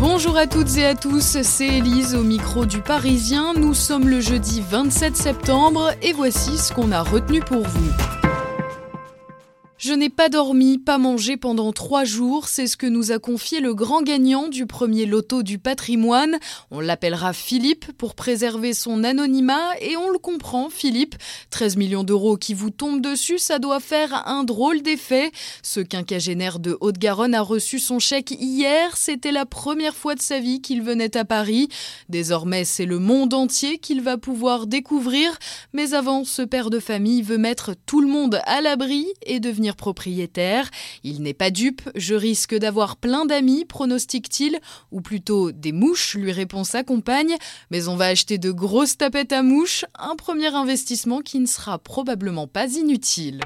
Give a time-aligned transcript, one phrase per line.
[0.00, 3.52] Bonjour à toutes et à tous, c'est Elise au micro du Parisien.
[3.52, 8.19] Nous sommes le jeudi 27 septembre et voici ce qu'on a retenu pour vous.
[9.80, 13.60] Je n'ai pas dormi, pas mangé pendant trois jours, c'est ce que nous a confié
[13.60, 16.38] le grand gagnant du premier loto du patrimoine.
[16.70, 21.14] On l'appellera Philippe pour préserver son anonymat et on le comprend, Philippe.
[21.48, 25.32] 13 millions d'euros qui vous tombent dessus, ça doit faire un drôle d'effet.
[25.62, 30.40] Ce quinquagénaire de Haute-Garonne a reçu son chèque hier, c'était la première fois de sa
[30.40, 31.70] vie qu'il venait à Paris.
[32.10, 35.38] Désormais, c'est le monde entier qu'il va pouvoir découvrir,
[35.72, 39.69] mais avant, ce père de famille veut mettre tout le monde à l'abri et devenir
[39.76, 40.70] propriétaire.
[41.04, 44.58] Il n'est pas dupe, je risque d'avoir plein d'amis, pronostique-t-il,
[44.90, 47.36] ou plutôt des mouches, lui répond sa compagne,
[47.70, 51.78] mais on va acheter de grosses tapettes à mouches, un premier investissement qui ne sera
[51.78, 53.40] probablement pas inutile.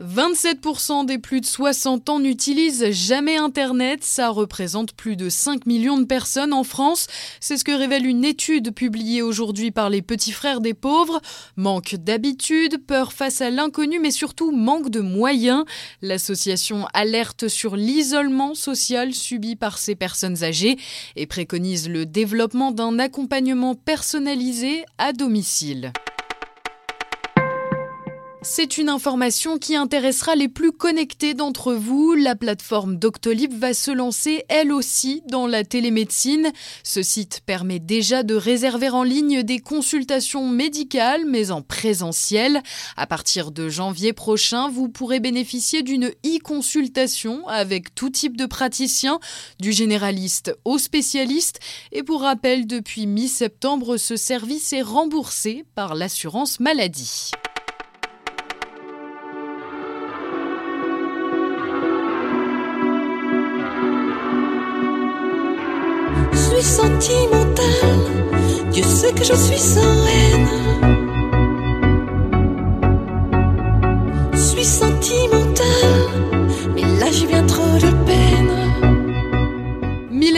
[0.00, 4.02] 27% des plus de 60 ans n'utilisent jamais Internet.
[4.02, 7.06] Ça représente plus de 5 millions de personnes en France.
[7.38, 11.20] C'est ce que révèle une étude publiée aujourd'hui par les petits frères des pauvres.
[11.56, 15.64] Manque d'habitude, peur face à l'inconnu, mais surtout manque de moyens.
[16.00, 20.78] L'association alerte sur l'isolement social subi par ces personnes âgées
[21.16, 25.92] et préconise le développement d'un accompagnement personnalisé à domicile.
[28.42, 32.14] C'est une information qui intéressera les plus connectés d'entre vous.
[32.14, 36.50] La plateforme Doctolib va se lancer elle aussi dans la télémédecine.
[36.82, 42.62] Ce site permet déjà de réserver en ligne des consultations médicales mais en présentiel.
[42.96, 49.20] À partir de janvier prochain, vous pourrez bénéficier d'une e-consultation avec tout type de praticiens,
[49.60, 51.60] du généraliste au spécialiste.
[51.92, 57.32] Et pour rappel, depuis mi-septembre, ce service est remboursé par l'assurance maladie.
[66.32, 68.00] Suis sentimentale.
[68.72, 70.48] Dieu sait que je suis sans haine.
[74.34, 75.66] Suis sentimentale,
[76.74, 77.89] mais là j'ai bien trop de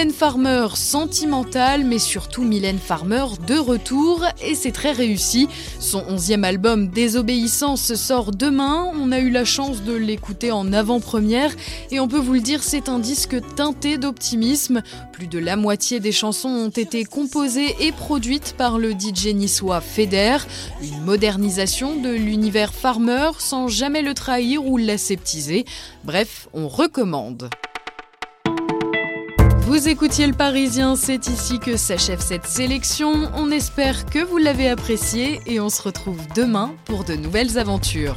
[0.00, 5.46] Mylène Farmer sentimentale, mais surtout Mylène Farmer de retour, et c'est très réussi.
[5.78, 8.90] Son onzième album Désobéissance sort demain.
[8.94, 11.54] On a eu la chance de l'écouter en avant-première,
[11.90, 14.80] et on peut vous le dire, c'est un disque teinté d'optimisme.
[15.12, 19.82] Plus de la moitié des chansons ont été composées et produites par le DJ niçois
[19.82, 20.38] Feder.
[20.82, 25.66] Une modernisation de l'univers Farmer sans jamais le trahir ou l'aseptiser.
[26.04, 27.50] Bref, on recommande.
[29.70, 33.30] Vous écoutiez le Parisien, c'est ici que s'achève cette sélection.
[33.36, 38.16] On espère que vous l'avez apprécié et on se retrouve demain pour de nouvelles aventures.